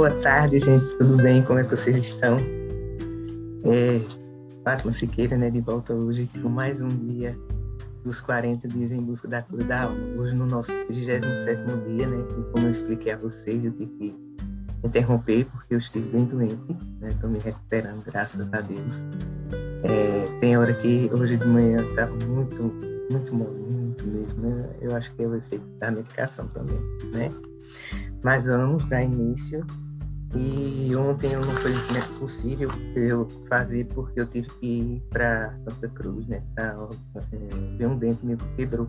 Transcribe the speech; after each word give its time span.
Boa 0.00 0.12
tarde, 0.12 0.58
gente. 0.58 0.96
Tudo 0.96 1.18
bem? 1.18 1.42
Como 1.42 1.58
é 1.58 1.62
que 1.62 1.76
vocês 1.76 1.94
estão? 1.94 2.38
É, 3.64 4.00
Fátima 4.64 4.90
Siqueira, 4.92 5.36
né, 5.36 5.50
de 5.50 5.60
volta 5.60 5.92
hoje 5.92 6.26
com 6.40 6.48
mais 6.48 6.80
um 6.80 6.88
dia 6.88 7.36
dos 8.02 8.18
40 8.18 8.66
dias 8.66 8.92
em 8.92 9.02
busca 9.02 9.28
da 9.28 9.42
cura 9.42 9.62
da 9.62 9.82
alma. 9.82 10.00
Hoje 10.16 10.34
no 10.34 10.46
nosso 10.46 10.72
37 10.86 11.60
dia, 11.86 12.08
né, 12.08 12.16
como 12.50 12.64
eu 12.64 12.70
expliquei 12.70 13.12
a 13.12 13.18
vocês, 13.18 13.62
eu 13.62 13.72
tive 13.72 13.92
que 13.98 14.14
interromper 14.82 15.44
porque 15.44 15.74
eu 15.74 15.78
estive 15.78 16.08
bem 16.08 16.24
doente, 16.24 16.78
né, 16.98 17.10
estou 17.10 17.28
me 17.28 17.38
recuperando, 17.38 18.02
graças 18.02 18.50
a 18.54 18.60
Deus. 18.62 19.06
É, 19.82 20.40
tem 20.40 20.56
hora 20.56 20.72
que 20.72 21.10
hoje 21.12 21.36
de 21.36 21.46
manhã 21.46 21.86
estava 21.90 22.16
muito, 22.24 22.62
muito 23.12 23.34
mal, 23.34 23.52
muito 23.52 24.06
mesmo, 24.06 24.48
né? 24.48 24.70
Eu 24.80 24.96
acho 24.96 25.14
que 25.14 25.22
é 25.22 25.26
o 25.26 25.34
efeito 25.34 25.66
da 25.78 25.90
medicação 25.90 26.48
também, 26.48 26.80
né? 27.12 27.30
Mas 28.22 28.46
vamos 28.46 28.82
dar 28.88 29.02
início. 29.02 29.62
E 30.34 30.94
ontem 30.94 31.34
não 31.34 31.42
foi 31.42 31.72
né, 31.72 32.00
possível 32.18 32.70
eu 32.94 33.28
fazer 33.48 33.84
porque 33.86 34.20
eu 34.20 34.26
tive 34.26 34.48
que 34.48 34.66
ir 34.66 35.02
para 35.10 35.52
Santa 35.56 35.88
Cruz, 35.88 36.26
né? 36.28 36.40
Para 36.54 36.76
é, 37.32 37.76
ver 37.76 37.86
um 37.86 37.98
dente 37.98 38.24
meu 38.24 38.36
que 38.36 38.44
quebrou. 38.56 38.88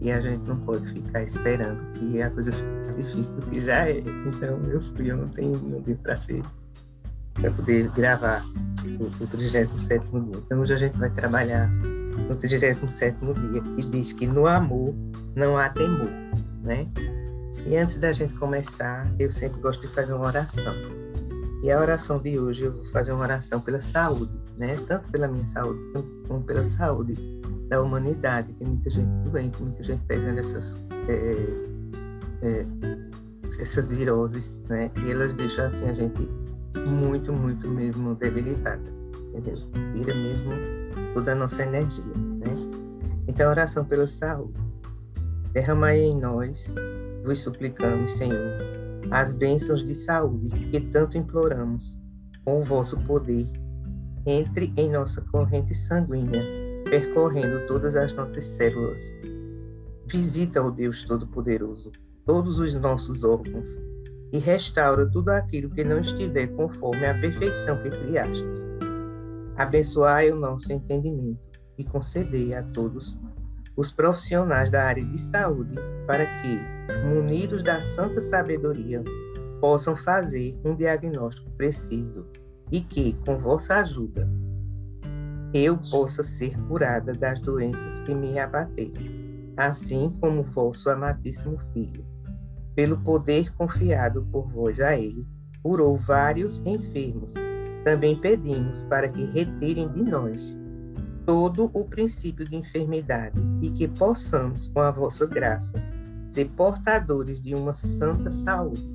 E 0.00 0.12
a 0.12 0.20
gente 0.20 0.46
não 0.46 0.56
pode 0.58 0.86
ficar 0.92 1.22
esperando 1.22 1.80
que 1.94 2.22
a 2.22 2.30
coisa 2.30 2.52
fique 2.52 3.02
difícil 3.02 3.34
do 3.34 3.46
que 3.46 3.60
já 3.60 3.88
é. 3.88 3.98
Então 3.98 4.60
eu 4.70 4.80
fui 4.80 5.12
ontem, 5.12 5.48
não 5.48 5.80
deu 5.80 5.96
para 5.96 6.14
ser, 6.14 6.42
para 7.34 7.50
poder 7.50 7.88
gravar 7.90 8.44
o, 8.84 9.24
o 9.24 9.26
37 9.26 10.04
dia. 10.08 10.42
Então 10.46 10.60
hoje 10.60 10.74
a 10.74 10.76
gente 10.76 10.96
vai 10.96 11.10
trabalhar 11.10 11.68
no 12.28 12.36
37 12.36 13.18
dia, 13.50 13.62
que 13.76 13.86
diz 13.88 14.12
que 14.12 14.26
no 14.26 14.46
amor 14.46 14.94
não 15.34 15.58
há 15.58 15.68
temor, 15.68 16.10
né? 16.62 16.86
E 17.66 17.76
antes 17.76 17.96
da 17.96 18.12
gente 18.12 18.34
começar, 18.34 19.10
eu 19.18 19.32
sempre 19.32 19.60
gosto 19.60 19.80
de 19.80 19.88
fazer 19.88 20.12
uma 20.12 20.26
oração. 20.26 20.74
E 21.62 21.70
a 21.70 21.80
oração 21.80 22.18
de 22.18 22.38
hoje 22.38 22.64
eu 22.64 22.72
vou 22.72 22.84
fazer 22.86 23.12
uma 23.12 23.22
oração 23.22 23.58
pela 23.58 23.80
saúde, 23.80 24.32
né? 24.58 24.76
Tanto 24.86 25.10
pela 25.10 25.26
minha 25.26 25.46
saúde 25.46 25.80
como 26.28 26.42
pela 26.42 26.62
saúde 26.62 27.14
da 27.68 27.80
humanidade. 27.80 28.52
Tem 28.54 28.68
muita 28.68 28.90
gente 28.90 29.08
doente, 29.30 29.62
muita 29.62 29.82
gente 29.82 30.04
pegando 30.06 30.40
essas 30.40 30.84
é, 31.08 32.46
é, 32.46 32.66
essas 33.58 33.88
viroses, 33.88 34.60
né? 34.68 34.90
E 35.02 35.10
elas 35.10 35.32
deixam 35.32 35.64
assim 35.64 35.88
a 35.88 35.94
gente 35.94 36.28
muito, 36.86 37.32
muito 37.32 37.66
mesmo 37.66 38.14
debilitada, 38.14 38.82
entendeu? 39.28 39.56
Tira 39.94 40.14
mesmo 40.14 40.52
toda 41.14 41.32
a 41.32 41.34
nossa 41.34 41.62
energia, 41.62 42.04
né? 42.14 42.54
Então, 43.26 43.48
oração 43.48 43.86
pela 43.86 44.06
saúde. 44.06 44.52
Derramai 45.52 45.98
em 45.98 46.20
nós 46.20 46.74
vos 47.24 47.40
suplicamos, 47.40 48.12
Senhor, 48.12 48.60
as 49.10 49.32
bênçãos 49.32 49.82
de 49.82 49.94
saúde 49.94 50.66
que 50.66 50.80
tanto 50.80 51.16
imploramos, 51.16 51.98
com 52.44 52.60
o 52.60 52.64
vosso 52.64 53.00
poder, 53.00 53.48
entre 54.26 54.72
em 54.76 54.90
nossa 54.90 55.22
corrente 55.22 55.74
sanguínea, 55.74 56.44
percorrendo 56.84 57.66
todas 57.66 57.96
as 57.96 58.12
nossas 58.12 58.44
células. 58.44 59.00
Visita, 60.06 60.62
ó 60.62 60.70
Deus 60.70 61.04
Todo-Poderoso, 61.04 61.90
todos 62.26 62.58
os 62.58 62.74
nossos 62.78 63.24
órgãos 63.24 63.78
e 64.30 64.38
restaura 64.38 65.08
tudo 65.10 65.30
aquilo 65.30 65.70
que 65.70 65.84
não 65.84 66.00
estiver 66.00 66.48
conforme 66.48 67.06
a 67.06 67.18
perfeição 67.18 67.80
que 67.82 67.90
criastes. 67.90 68.68
Abençoai 69.56 70.30
o 70.30 70.36
nosso 70.36 70.72
entendimento 70.72 71.38
e 71.78 71.84
concedei 71.84 72.54
a 72.54 72.62
todos 72.62 73.18
os 73.76 73.90
profissionais 73.90 74.70
da 74.70 74.84
área 74.84 75.04
de 75.04 75.20
saúde 75.20 75.74
para 76.06 76.24
que, 76.26 76.60
munidos 77.06 77.62
da 77.62 77.82
santa 77.82 78.22
sabedoria, 78.22 79.02
possam 79.60 79.96
fazer 79.96 80.58
um 80.64 80.74
diagnóstico 80.74 81.50
preciso 81.52 82.26
e 82.70 82.80
que, 82.80 83.16
com 83.24 83.38
vossa 83.38 83.76
ajuda, 83.76 84.28
eu 85.52 85.78
possa 85.90 86.22
ser 86.22 86.58
curada 86.66 87.12
das 87.12 87.40
doenças 87.40 88.00
que 88.00 88.14
me 88.14 88.38
abateram, 88.38 89.02
assim 89.56 90.12
como 90.20 90.42
vosso 90.42 90.90
amadíssimo 90.90 91.58
Filho. 91.72 92.04
Pelo 92.74 92.98
poder 92.98 93.54
confiado 93.54 94.26
por 94.32 94.48
vós 94.50 94.80
a 94.80 94.96
ele, 94.98 95.24
curou 95.62 95.96
vários 95.96 96.60
enfermos. 96.66 97.34
Também 97.84 98.16
pedimos 98.16 98.82
para 98.84 99.08
que 99.08 99.24
retirem 99.26 99.88
de 99.88 100.02
nós 100.02 100.58
todo 101.24 101.70
o 101.72 101.84
princípio 101.84 102.46
de 102.46 102.56
enfermidade 102.56 103.38
e 103.62 103.70
que 103.70 103.88
possamos, 103.88 104.68
com 104.68 104.80
a 104.80 104.90
vossa 104.90 105.26
graça, 105.26 105.72
ser 106.30 106.46
portadores 106.50 107.40
de 107.40 107.54
uma 107.54 107.74
santa 107.74 108.30
saúde. 108.30 108.92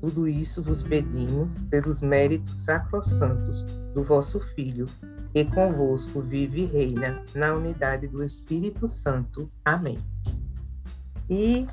Tudo 0.00 0.28
isso 0.28 0.62
vos 0.62 0.82
pedimos 0.82 1.62
pelos 1.62 2.00
méritos 2.00 2.64
sacrossantos 2.64 3.64
do 3.92 4.02
vosso 4.02 4.40
Filho, 4.54 4.86
que 5.32 5.44
convosco 5.44 6.20
vive 6.20 6.62
e 6.62 6.66
reina 6.66 7.22
na 7.34 7.54
unidade 7.54 8.06
do 8.06 8.22
Espírito 8.22 8.86
Santo. 8.86 9.50
Amém. 9.64 9.98
E 11.28 11.66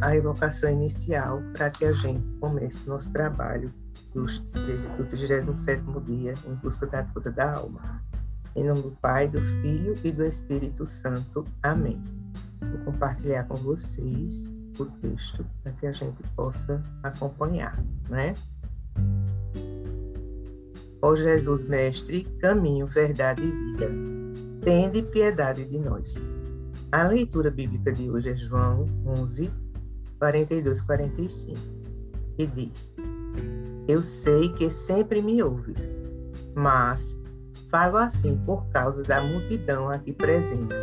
a 0.00 0.16
evocação 0.16 0.70
inicial 0.70 1.40
para 1.52 1.70
que 1.70 1.84
a 1.84 1.92
gente 1.92 2.22
comece 2.40 2.86
nosso 2.86 3.10
trabalho 3.10 3.72
do 4.12 4.26
37 4.26 5.82
dia 6.04 6.34
em 6.46 6.54
busca 6.56 6.86
da 6.86 7.02
cura 7.04 7.30
da 7.30 7.54
alma. 7.54 8.02
Em 8.56 8.64
nome 8.64 8.82
do 8.82 8.90
Pai, 9.02 9.26
do 9.26 9.40
Filho 9.60 9.94
e 10.04 10.12
do 10.12 10.24
Espírito 10.24 10.86
Santo. 10.86 11.44
Amém. 11.62 12.00
Vou 12.60 12.78
compartilhar 12.84 13.44
com 13.44 13.56
vocês 13.56 14.52
o 14.78 14.84
texto 14.84 15.44
para 15.62 15.72
que 15.72 15.86
a 15.86 15.92
gente 15.92 16.22
possa 16.36 16.82
acompanhar, 17.02 17.82
né? 18.08 18.32
Ó 21.02 21.16
Jesus 21.16 21.64
Mestre, 21.64 22.24
caminho, 22.40 22.86
verdade 22.86 23.42
e 23.42 23.50
vida, 23.50 23.90
tende 24.62 25.02
piedade 25.02 25.64
de 25.64 25.78
nós. 25.78 26.14
A 26.92 27.08
leitura 27.08 27.50
bíblica 27.50 27.92
de 27.92 28.08
hoje 28.08 28.30
é 28.30 28.36
João 28.36 28.86
11, 29.04 29.50
42, 30.18 30.80
45, 30.80 31.60
que 32.36 32.46
diz: 32.46 32.94
Eu 33.88 34.00
sei 34.00 34.48
que 34.52 34.70
sempre 34.70 35.20
me 35.20 35.42
ouves, 35.42 36.00
mas 36.54 37.18
Falo 37.70 37.96
assim 37.96 38.36
por 38.44 38.66
causa 38.66 39.02
da 39.02 39.20
multidão 39.20 39.88
aqui 39.88 40.12
presente, 40.12 40.74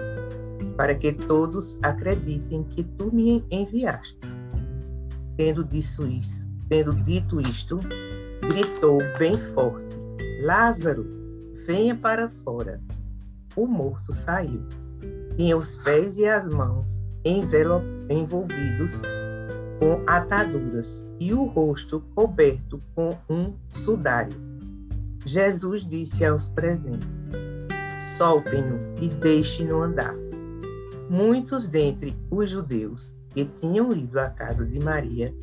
para 0.76 0.96
que 0.96 1.14
todos 1.14 1.78
acreditem 1.82 2.64
que 2.64 2.84
tu 2.84 3.14
me 3.14 3.46
enviaste. 3.50 4.20
Tendo 5.38 5.64
dito 5.64 6.08
isso, 6.08 6.50
tendo 6.68 6.94
dito 6.94 7.40
isto, 7.42 7.80
gritou 8.48 9.00
bem 9.18 9.38
forte: 9.38 9.98
Lázaro, 10.42 11.06
venha 11.66 11.96
para 11.96 12.30
fora. 12.30 12.82
O 13.56 13.66
morto 13.66 14.14
saiu. 14.14 14.64
Tinha 15.36 15.58
os 15.58 15.78
pés 15.78 16.18
e 16.18 16.26
as 16.26 16.46
mãos 16.54 17.02
envolvidos 17.24 19.02
com 19.80 20.04
ataduras 20.06 21.08
e 21.20 21.34
o 21.34 21.46
rosto 21.46 22.02
coberto 22.14 22.82
com 22.94 23.10
um 23.30 23.54
sudário. 23.70 24.51
Jesus 25.26 25.86
disse 25.88 26.26
aos 26.26 26.50
presentes: 26.50 27.08
Soltem-no 28.18 28.80
e 29.02 29.08
deixem-no 29.08 29.84
andar. 29.84 30.16
Muitos 31.10 31.68
dentre 31.68 32.16
os 32.30 32.50
judeus 32.50 33.18
que 33.30 33.46
tinham 33.46 33.92
ido 33.92 34.20
à 34.20 34.30
casa 34.30 34.66
de 34.66 34.80
Maria 34.80 35.34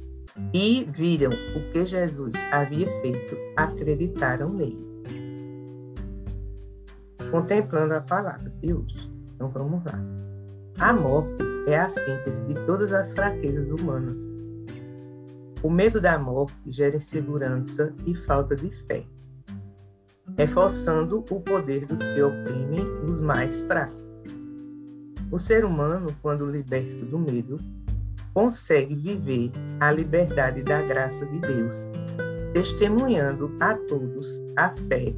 e 0.53 0.85
viram 0.91 1.31
o 1.31 1.73
que 1.73 1.87
Jesus 1.87 2.35
havia 2.51 2.87
feito 3.01 3.37
acreditaram 3.57 4.53
nele. 4.53 4.89
Contemplando 7.31 7.95
a 7.95 8.01
palavra 8.01 8.51
de 8.61 8.73
hoje. 8.73 9.13
Então 9.35 9.49
vamos 9.49 9.85
lá. 9.85 9.99
A 10.81 10.93
morte 10.93 11.45
é 11.69 11.79
a 11.79 11.89
síntese 11.89 12.45
de 12.47 12.55
todas 12.67 12.93
as 12.93 13.13
fraquezas 13.13 13.71
humanas. 13.71 14.23
O 15.63 15.71
medo 15.71 16.01
da 16.01 16.19
morte 16.19 16.55
gera 16.67 16.97
insegurança 16.97 17.93
e 18.07 18.15
falta 18.15 18.57
de 18.57 18.71
fé 18.87 19.05
reforçando 20.37 21.25
o 21.31 21.41
poder 21.41 21.87
dos 21.87 22.07
que 22.07 22.23
oprimem 22.23 22.85
os 23.05 23.21
mais 23.21 23.63
fracos. 23.63 23.97
O 25.31 25.39
ser 25.39 25.65
humano, 25.65 26.07
quando 26.23 26.51
liberto 26.51 27.05
do 27.07 27.19
medo, 27.19 27.59
consegue 28.33 28.95
viver 28.95 29.51
a 29.81 29.91
liberdade 29.91 30.63
da 30.63 30.81
graça 30.83 31.27
de 31.27 31.39
Deus, 31.39 31.87
testemunhando 32.53 33.55
a 33.61 33.75
todos 33.75 34.41
a 34.57 34.71
fé 34.89 35.15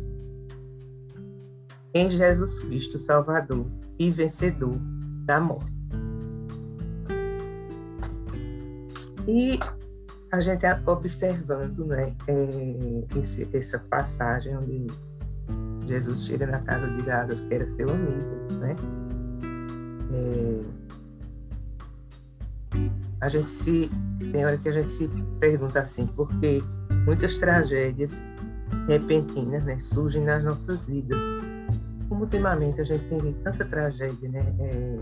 em 1.93 2.09
Jesus 2.09 2.61
Cristo 2.61 2.99
Salvador 2.99 3.67
e 3.99 4.11
vencedor 4.11 4.77
da 5.25 5.41
morte. 5.41 5.71
E 9.27 9.59
a 10.33 10.41
gente 10.41 10.65
observando 10.87 11.87
né, 11.87 12.15
é, 12.29 13.57
essa 13.57 13.79
passagem 13.79 14.57
onde 14.57 14.87
Jesus 15.87 16.25
chega 16.25 16.47
na 16.47 16.61
casa 16.61 16.87
de 16.89 17.03
Lázaro, 17.03 17.41
que 17.49 17.55
era 17.55 17.69
seu 17.71 17.91
amigo, 17.91 18.53
né? 18.61 18.77
É... 20.13 20.61
a 23.21 23.29
gente 23.29 23.51
se 23.51 23.91
tem 24.33 24.45
hora 24.45 24.57
que 24.57 24.69
a 24.69 24.73
gente 24.73 24.91
se 24.91 25.09
pergunta 25.41 25.81
assim, 25.81 26.07
porque 26.07 26.63
muitas 27.05 27.39
tragédias 27.39 28.23
repentinas, 28.87 29.65
né, 29.65 29.81
surgem 29.81 30.23
nas 30.25 30.45
nossas 30.45 30.85
vidas. 30.85 31.21
Como 32.09 32.23
ultimamente 32.23 32.81
a 32.81 32.85
gente 32.85 33.05
tem 33.09 33.19
visto 33.19 33.43
tanta 33.43 33.65
tragédia, 33.65 34.29
né? 34.29 34.55
É, 34.61 34.97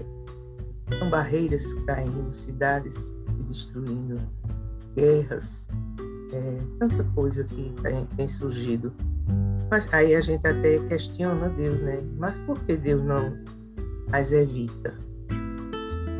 são 0.98 1.10
barreiras 1.10 1.72
caindo, 1.84 2.32
cidades 2.34 2.94
se 2.94 3.42
destruindo, 3.46 4.18
guerras, 4.94 5.66
é, 6.32 6.56
tanta 6.78 7.04
coisa 7.14 7.44
que 7.44 7.72
tem, 7.82 8.06
tem, 8.16 8.28
surgido. 8.28 8.92
Mas 9.70 9.92
aí 9.92 10.14
a 10.14 10.20
gente 10.20 10.46
até 10.46 10.78
questiona 10.88 11.48
Deus, 11.50 11.80
né? 11.80 11.98
Mas 12.16 12.38
por 12.40 12.58
que 12.60 12.76
Deus 12.76 13.02
não 13.04 13.36
as 14.12 14.32
evita? 14.32 14.94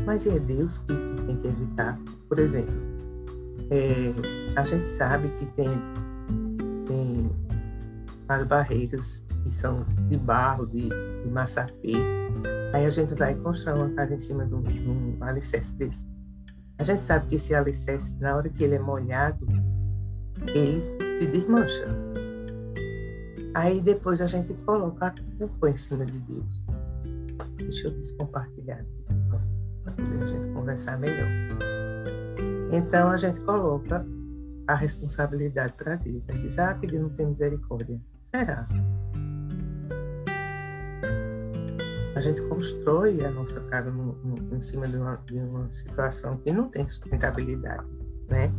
Mas 0.07 0.27
é 0.27 0.39
Deus 0.39 0.79
que 0.79 0.95
tem 1.27 1.37
que 1.37 1.49
evitar. 1.49 1.99
Por 2.29 2.39
exemplo, 2.39 2.75
é, 3.71 4.13
a 4.57 4.65
gente 4.65 4.87
sabe 4.87 5.29
que 5.39 5.47
tem, 5.47 5.69
tem 6.87 7.31
as 8.29 8.45
barreiras 8.45 9.25
que 9.43 9.55
são 9.55 9.85
de 10.09 10.17
barro, 10.17 10.67
de, 10.67 10.89
de 10.89 11.31
massapê. 11.31 11.93
Aí 12.73 12.85
a 12.85 12.91
gente 12.91 13.15
vai 13.15 13.35
construir 13.35 13.75
uma 13.75 13.91
casa 13.91 14.15
em 14.15 14.19
cima 14.19 14.47
de 14.47 14.55
um, 14.55 14.63
de 14.63 14.89
um 14.89 15.17
alicerce 15.21 15.75
desse. 15.75 16.09
A 16.79 16.85
gente 16.85 17.01
sabe 17.01 17.27
que 17.27 17.35
esse 17.35 17.55
alicerce, 17.55 18.15
na 18.21 18.37
hora 18.37 18.49
que 18.49 18.63
ele 18.63 18.77
é 18.77 18.79
molhado, 18.79 19.47
ele 20.55 20.81
se 21.19 21.27
desmancha. 21.27 21.87
Aí 23.55 23.81
depois 23.81 24.21
a 24.21 24.27
gente 24.27 24.55
coloca 24.65 25.07
a 25.07 25.15
culpa 25.37 25.71
em 25.71 25.77
cima 25.77 26.05
de 26.05 26.19
Deus. 26.21 26.65
Deixa 27.57 27.89
eu 27.89 27.91
descompartilhar 27.91 28.85
para 29.83 29.93
poder 29.93 30.23
a 30.23 30.27
gente 30.27 30.53
conversar 30.55 30.99
melhor. 30.99 31.29
Então 32.73 33.11
a 33.11 33.17
gente 33.17 33.41
coloca 33.41 34.07
a 34.69 34.75
responsabilidade 34.75 35.73
para 35.73 35.97
Deus. 35.97 36.23
Gente 36.27 36.43
diz, 36.43 36.59
ah, 36.59 36.75
que 36.75 36.87
Deus 36.87 37.03
não 37.03 37.11
tem 37.11 37.27
misericórdia. 37.27 38.01
Será? 38.23 38.69
A 42.19 42.21
gente 42.21 42.43
constrói 42.43 43.25
a 43.25 43.31
nossa 43.31 43.61
casa 43.61 43.93
no, 43.93 44.13
no, 44.25 44.57
em 44.57 44.61
cima 44.61 44.89
de 44.89 44.97
uma, 44.97 45.15
de 45.25 45.39
uma 45.39 45.73
situação 45.73 46.37
que 46.39 46.53
não 46.53 46.69
tem 46.69 46.85
sustentabilidade, 46.89 47.87
né? 48.29 48.51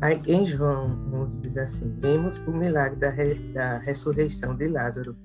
Aí, 0.00 0.20
em 0.26 0.44
João 0.44 0.98
11 1.12 1.38
diz 1.38 1.56
assim: 1.56 1.94
Vemos 2.00 2.40
o 2.40 2.50
milagre 2.50 2.98
da, 2.98 3.08
re, 3.08 3.34
da 3.52 3.78
ressurreição 3.78 4.56
de 4.56 4.66
Lázaro, 4.66 5.16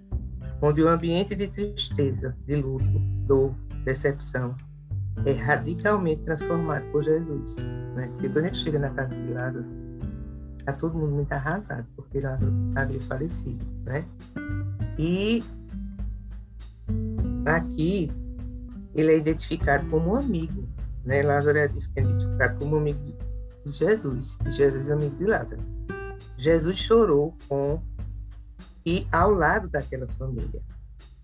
onde 0.61 0.83
o 0.83 0.87
ambiente 0.87 1.33
de 1.33 1.47
tristeza, 1.47 2.37
de 2.45 2.57
luto, 2.57 2.85
dor, 3.25 3.55
decepção 3.83 4.55
é 5.25 5.31
radicalmente 5.31 6.21
transformado 6.21 6.83
por 6.91 7.03
Jesus. 7.03 7.55
Né? 7.95 8.07
Porque 8.11 8.29
quando 8.29 8.45
ele 8.45 8.53
chega 8.55 8.77
na 8.77 8.91
casa 8.91 9.15
de 9.15 9.33
Lázaro, 9.33 9.65
está 10.59 10.73
todo 10.73 10.95
mundo 10.95 11.13
muito 11.13 11.31
arrasado, 11.31 11.87
porque 11.95 12.19
Lázaro 12.19 12.53
havia 12.75 13.01
falecido. 13.01 13.65
Né? 13.83 14.05
E 14.95 15.43
aqui 17.49 18.11
ele 18.95 19.11
é 19.11 19.17
identificado 19.17 19.85
como 19.87 20.15
amigo. 20.15 20.67
Né? 21.05 21.21
Lázaro 21.21 21.57
é 21.57 21.65
identificado 21.65 22.59
como 22.59 22.77
amigo 22.77 22.99
de 23.65 23.71
Jesus, 23.71 24.37
e 24.45 24.51
Jesus 24.51 24.89
é 24.89 24.93
amigo 24.93 25.15
de 25.15 25.25
Lázaro. 25.25 25.61
Jesus 26.37 26.77
chorou 26.77 27.35
com 27.47 27.81
e 28.85 29.05
ao 29.11 29.31
lado 29.31 29.67
daquela 29.67 30.07
família 30.07 30.61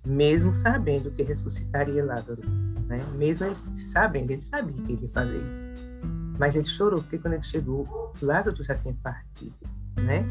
mesmo 0.06 0.54
sabendo 0.54 1.12
que 1.12 1.24
ressuscitaria 1.24 2.06
Lázaro, 2.06 2.42
né? 2.88 3.04
Mesmo 3.16 3.48
sabendo, 3.75 4.31
ele 4.31 4.42
sabia 4.42 4.81
que 4.83 4.94
ele 4.94 5.04
ia 5.04 5.10
fazer 5.10 5.50
isso. 5.50 5.71
Mas 6.38 6.56
ele 6.56 6.66
chorou 6.66 7.01
porque 7.01 7.18
quando 7.18 7.33
ele 7.33 7.44
chegou, 7.44 8.13
Lázaro 8.21 8.63
já 8.63 8.75
tinha 8.75 8.95
partido, 9.01 9.56
né? 10.01 10.25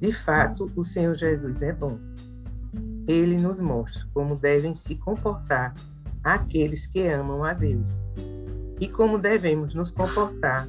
De 0.00 0.12
fato, 0.12 0.70
o 0.76 0.84
Senhor 0.84 1.14
Jesus 1.14 1.62
é 1.62 1.72
bom. 1.72 1.98
Ele 3.06 3.36
nos 3.38 3.58
mostra 3.60 4.06
como 4.12 4.36
devem 4.36 4.74
se 4.74 4.96
comportar 4.96 5.74
aqueles 6.24 6.86
que 6.86 7.06
amam 7.06 7.44
a 7.44 7.52
Deus 7.52 8.00
e 8.80 8.88
como 8.88 9.18
devemos 9.18 9.74
nos 9.74 9.90
comportar 9.90 10.68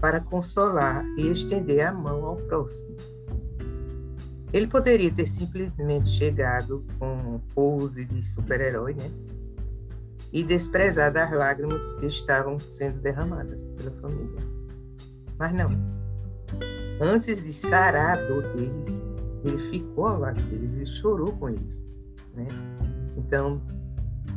para 0.00 0.20
consolar 0.20 1.04
e 1.16 1.28
estender 1.28 1.86
a 1.86 1.92
mão 1.92 2.24
ao 2.24 2.36
próximo. 2.36 2.96
Ele 4.52 4.66
poderia 4.66 5.10
ter 5.10 5.26
simplesmente 5.26 6.08
chegado 6.08 6.84
com 6.98 7.40
pose 7.54 8.04
de 8.04 8.26
super-herói, 8.26 8.94
né? 8.94 9.10
E 10.32 10.42
desprezado 10.42 11.18
as 11.18 11.30
lágrimas 11.32 11.92
que 11.94 12.06
estavam 12.06 12.58
sendo 12.58 13.00
derramadas 13.00 13.62
pela 13.76 13.90
família. 13.92 14.40
Mas 15.38 15.54
não. 15.54 15.70
Antes 17.00 17.42
de 17.42 17.52
sarar 17.52 18.18
a 18.18 18.22
dor 18.26 18.42
deles, 18.54 19.07
ele 19.44 19.58
ficou 19.70 20.06
ao 20.06 20.20
lado 20.20 20.42
deles, 20.44 20.72
ele 20.72 20.86
chorou 20.86 21.32
com 21.36 21.50
eles, 21.50 21.86
né? 22.34 22.46
Então, 23.16 23.60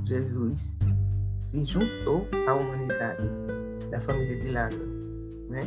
Jesus 0.06 0.78
se 1.38 1.66
juntou 1.66 2.28
à 2.48 2.54
humanidade 2.54 3.24
da 3.90 4.00
família 4.00 4.42
de 4.42 4.52
Lázaro, 4.52 4.88
né? 5.50 5.62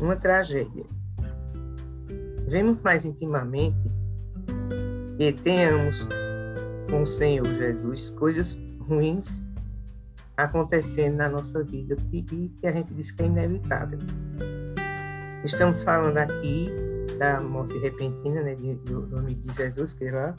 Uma 0.00 0.16
tragédia 0.16 0.84
vemos 2.48 2.80
mais 2.82 3.04
intimamente 3.04 3.90
e 5.18 5.32
tenhamos 5.32 6.08
com 6.90 7.02
o 7.02 7.06
Senhor 7.06 7.46
Jesus 7.46 8.10
coisas 8.10 8.58
ruins 8.80 9.42
acontecendo 10.36 11.16
na 11.16 11.28
nossa 11.28 11.62
vida 11.62 11.96
e 12.12 12.22
que 12.22 12.66
a 12.66 12.72
gente 12.72 12.94
diz 12.94 13.10
que 13.10 13.22
é 13.22 13.26
inevitável. 13.26 13.98
Estamos 15.44 15.82
falando 15.82 16.18
aqui 16.18 16.70
da 17.18 17.40
morte 17.40 17.76
repentina 17.78 18.42
né, 18.42 18.54
do, 18.54 19.02
do 19.02 19.22
de 19.22 19.54
Jesus, 19.54 19.92
que 19.92 20.10
lá. 20.10 20.34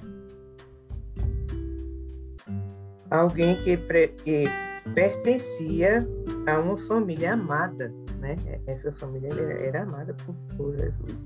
Alguém 3.12 3.62
que, 3.64 3.78
que 3.78 4.46
pertencia 4.94 6.08
a 6.48 6.60
uma 6.60 6.78
família 6.78 7.34
amada, 7.34 7.94
né? 8.20 8.38
Essa 8.68 8.92
família 8.92 9.34
era 9.34 9.84
amada 9.84 10.14
por, 10.26 10.36
por 10.56 10.76
Jesus. 10.78 11.18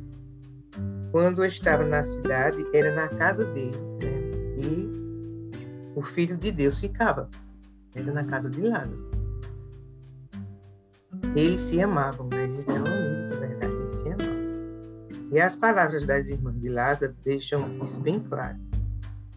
Quando 1.11 1.45
estava 1.45 1.83
na 1.83 2.03
cidade, 2.03 2.65
era 2.73 2.95
na 2.95 3.07
casa 3.09 3.45
dele, 3.53 3.77
né? 3.99 4.23
E 4.65 5.93
o 5.95 6.01
filho 6.01 6.37
de 6.37 6.51
Deus 6.51 6.79
ficava, 6.79 7.29
era 7.93 8.11
na 8.11 8.23
casa 8.23 8.49
de 8.49 8.61
Lázaro. 8.61 9.11
Eles 11.35 11.61
se 11.61 11.81
amavam, 11.81 12.27
né? 12.27 12.43
Eles 12.43 12.67
eram 12.67 12.85
amigos, 12.85 13.39
de 13.39 13.52
E 15.33 15.41
as 15.41 15.55
palavras 15.55 16.05
das 16.05 16.27
irmãs 16.27 16.59
de 16.59 16.69
Lázaro 16.69 17.15
deixam 17.25 17.83
isso 17.83 17.99
bem 17.99 18.19
claro. 18.19 18.57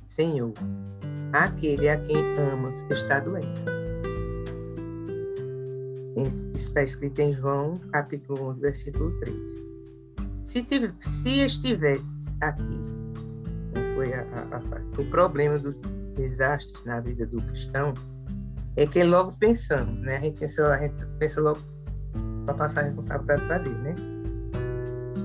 Senhor, 0.07 0.53
aquele 1.33 1.89
a 1.89 1.99
quem 1.99 2.19
amas 2.53 2.85
está 2.91 3.19
doente. 3.19 3.63
Está 6.55 6.83
escrito 6.83 7.19
em 7.21 7.33
João, 7.33 7.77
capítulo 7.91 8.51
11, 8.51 8.61
versículo 8.61 9.19
3 9.21 9.67
se, 10.47 10.63
tiv 10.63 10.95
se 11.01 11.41
estivesse 11.41 12.37
aqui, 12.41 12.63
né, 12.63 13.95
foi 13.95 14.15
a, 14.15 14.21
a, 14.21 14.57
a, 14.57 15.01
o 15.01 15.05
problema 15.11 15.59
dos 15.59 15.75
desastres 16.15 16.83
na 16.85 17.01
vida 17.01 17.27
do 17.27 17.43
cristão, 17.43 17.93
é 18.77 18.87
que 18.87 19.03
logo 19.03 19.33
pensamos, 19.39 19.99
né? 20.01 20.17
A 20.17 20.21
gente 20.21 20.39
pensa, 20.39 20.73
a 20.73 20.79
gente 20.79 21.07
pensa 21.19 21.41
logo 21.41 21.61
para 22.45 22.55
passar 22.55 22.81
a 22.81 22.85
responsabilidade 22.85 23.45
para 23.47 23.59
Deus, 23.59 23.79
né? 23.79 23.95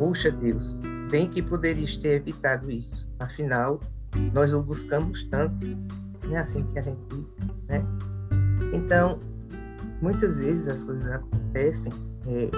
Puxa 0.01 0.31
Deus, 0.31 0.79
bem 1.11 1.29
que 1.29 1.43
poderia 1.43 1.85
ter 2.01 2.13
evitado 2.13 2.71
isso. 2.71 3.07
Afinal, 3.19 3.79
nós 4.33 4.51
o 4.51 4.59
buscamos 4.59 5.25
tanto, 5.25 5.63
não 6.23 6.35
é 6.35 6.39
assim 6.39 6.63
que 6.63 6.79
a 6.79 6.81
gente 6.81 6.99
diz, 7.09 7.37
né? 7.67 7.85
Então, 8.73 9.19
muitas 10.01 10.39
vezes 10.39 10.67
as 10.67 10.83
coisas 10.83 11.05
acontecem 11.05 11.91
é, 12.25 12.49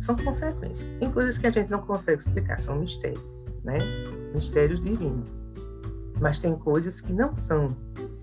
são 0.00 0.14
consequências. 0.14 0.88
Tem 1.00 1.10
coisas 1.10 1.36
que 1.36 1.48
a 1.48 1.50
gente 1.50 1.68
não 1.68 1.80
consegue 1.80 2.20
explicar, 2.20 2.60
são 2.60 2.78
mistérios, 2.78 3.48
né? 3.64 3.78
Mistérios 4.32 4.80
divinos. 4.84 5.28
Mas 6.20 6.38
tem 6.38 6.54
coisas 6.54 7.00
que 7.00 7.12
não 7.12 7.34
são 7.34 7.76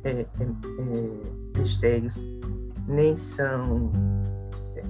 é, 0.05 0.11
é, 0.11 0.25
é, 0.39 1.59
mistérios, 1.59 2.25
nem 2.87 3.17
são 3.17 3.91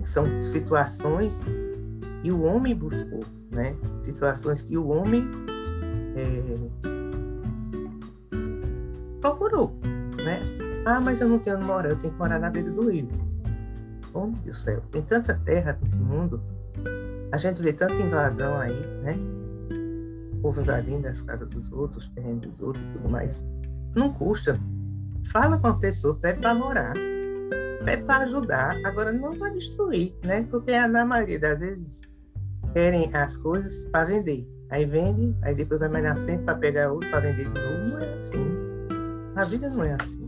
são 0.04 0.26
situações 0.44 1.44
que 2.24 2.32
o 2.32 2.42
homem 2.42 2.76
buscou, 2.76 3.24
né? 3.52 3.76
Situações 4.02 4.64
que 4.64 4.76
o 4.76 4.88
homem 4.88 5.30
é, 6.16 6.58
procurou, 9.22 9.76
né? 10.24 10.42
Ah, 10.86 11.00
mas 11.00 11.22
eu 11.22 11.30
não 11.30 11.38
tenho 11.38 11.58
onde 11.58 11.66
morar, 11.66 11.90
eu 11.90 11.96
tenho 11.98 12.12
que 12.12 12.20
morar 12.20 12.40
na 12.40 12.50
beira 12.50 12.72
do 12.72 12.90
rio. 12.90 13.08
Deus 14.14 14.40
do 14.44 14.54
céu, 14.54 14.82
tem 14.92 15.02
tanta 15.02 15.36
terra 15.44 15.78
nesse 15.82 16.00
mundo 16.00 16.42
a 17.34 17.38
gente 17.38 17.64
vê 17.64 17.74
tanta 17.74 17.96
invasão 17.96 18.60
aí, 18.60 18.80
né? 19.02 19.16
O 20.34 20.42
povo 20.44 20.62
invadindo 20.62 21.08
as 21.08 21.24
casas 21.24 21.50
dos 21.50 21.72
outros, 21.72 22.06
terrenos 22.10 22.46
dos 22.46 22.62
outros 22.62 22.86
e 22.86 22.90
tudo 22.90 23.10
mais. 23.10 23.44
Não 23.96 24.14
custa. 24.14 24.56
Fala 25.32 25.58
com 25.58 25.66
a 25.66 25.74
pessoa, 25.74 26.14
pede 26.14 26.40
para 26.40 26.54
morar. 26.54 26.94
é 27.88 27.98
para 27.98 28.26
ajudar, 28.26 28.78
agora 28.86 29.12
não 29.12 29.32
para 29.32 29.50
destruir, 29.50 30.14
né? 30.24 30.46
Porque 30.52 30.80
na 30.88 31.04
maioria 31.04 31.40
das 31.40 31.60
vezes 31.60 32.02
querem 32.74 33.10
as 33.14 33.38
coisas 33.38 33.84
para 33.92 34.06
vender. 34.06 34.48
Aí 34.70 34.86
vende, 34.86 35.36
aí 35.44 35.54
depois 35.54 35.80
vai 35.80 35.90
mais 35.90 36.04
na 36.04 36.16
frente 36.16 36.44
para 36.44 36.56
pegar 36.56 36.92
outro 36.92 37.10
para 37.10 37.20
vender 37.20 37.48
de 37.48 37.60
novo. 37.62 37.90
Não 37.90 38.00
é 38.00 38.14
assim. 38.16 38.46
A 39.36 39.46
vida 39.46 39.70
não 39.70 39.84
é 39.84 39.94
assim. 39.94 40.23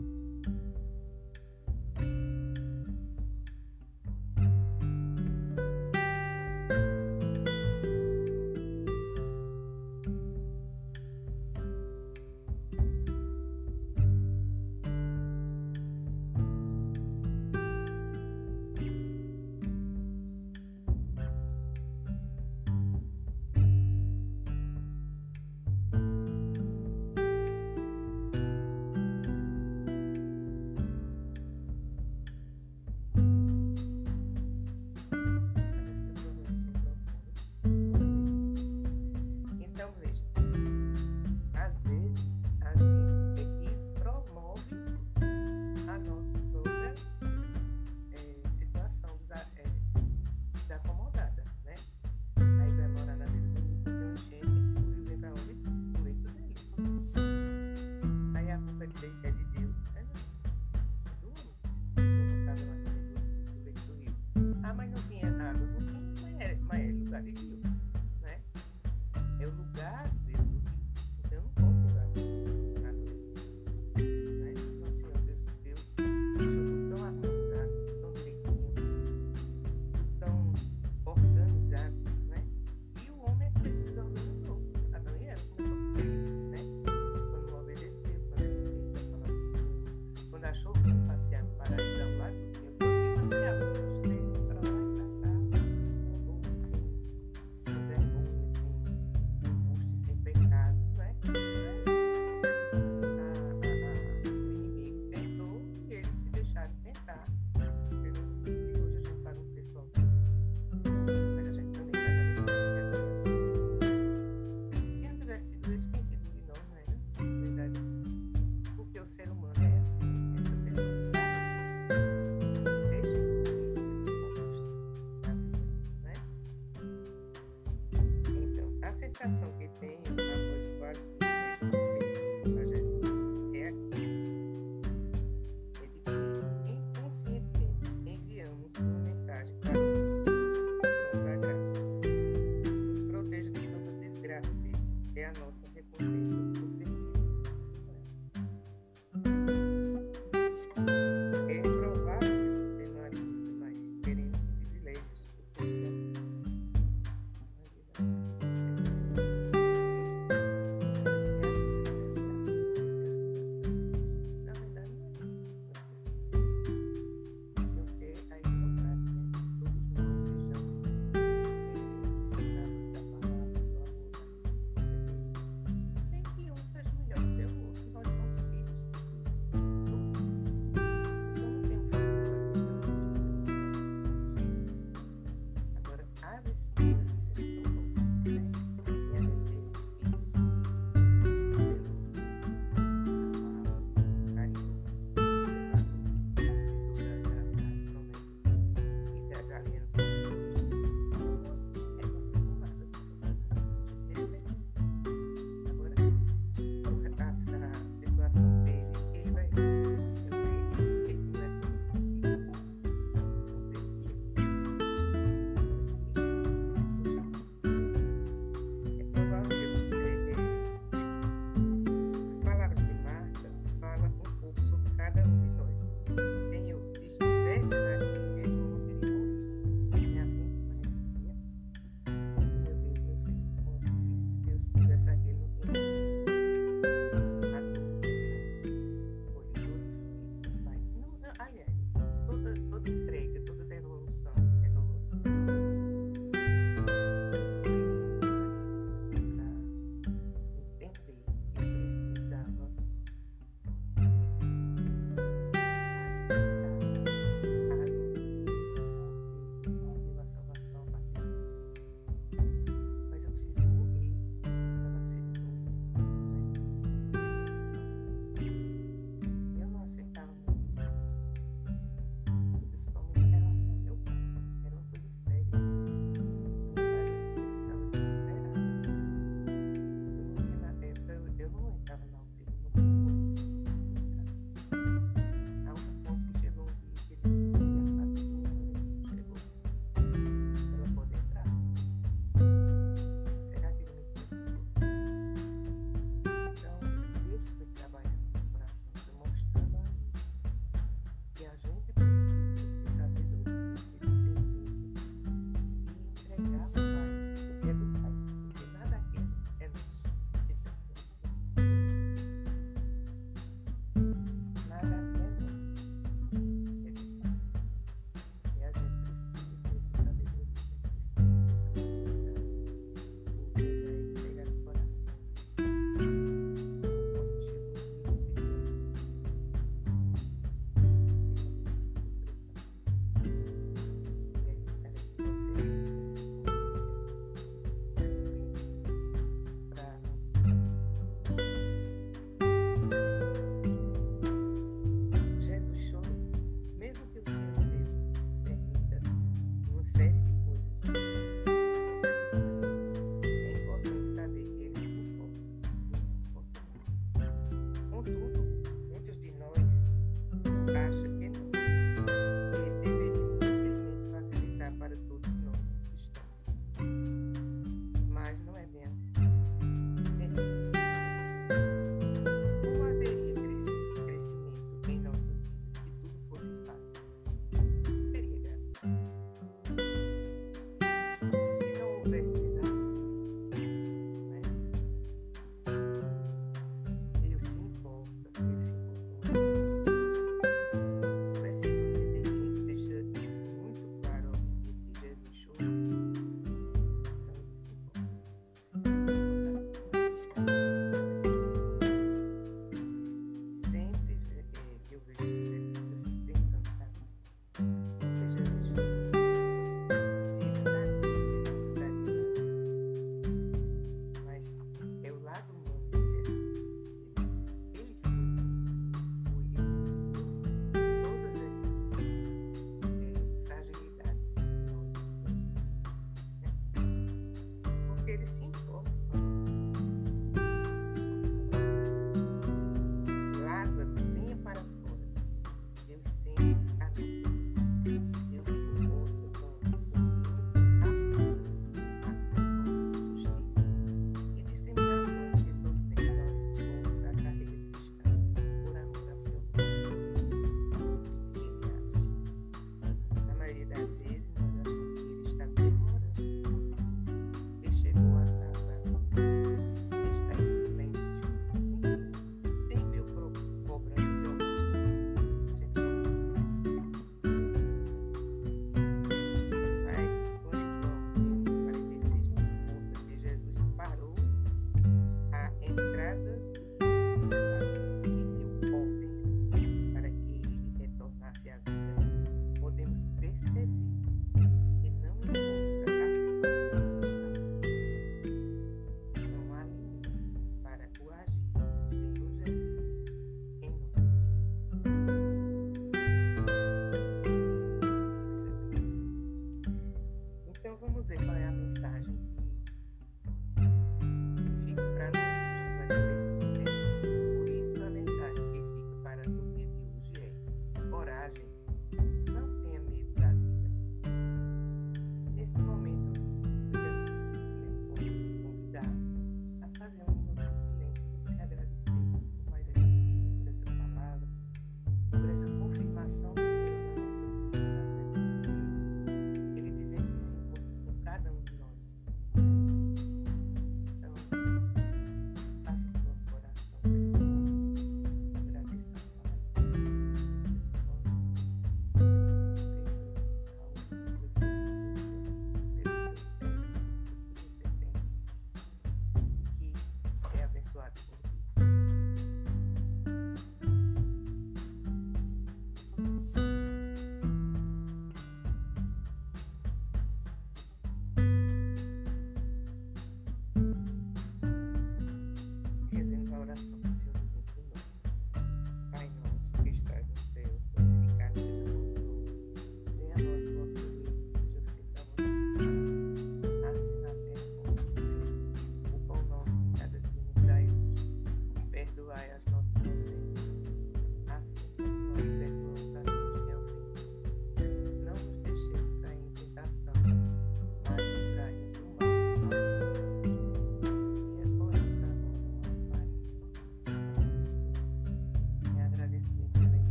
Thank 405.17 405.29
you. 405.29 405.64